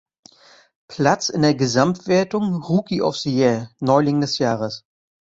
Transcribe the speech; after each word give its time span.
Platz 0.87 1.29
in 1.29 1.43
der 1.43 1.53
Gesamtwertung 1.53 2.55
Rookie 2.55 3.03
of 3.03 3.17
the 3.17 3.35
Year, 3.37 3.69
Neuling 3.81 4.19
des 4.19 4.39
Jahres. 4.39 4.83